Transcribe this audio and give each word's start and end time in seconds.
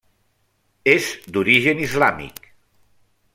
És 0.93 1.09
d'origen 1.35 1.85
islàmic. 1.89 2.43